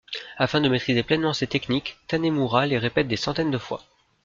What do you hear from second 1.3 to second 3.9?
ces techniques, Tanemura les répète des centaines de fois.